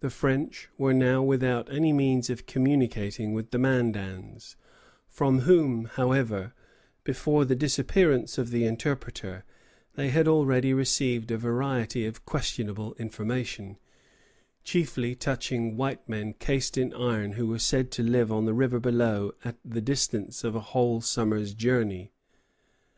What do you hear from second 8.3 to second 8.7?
of the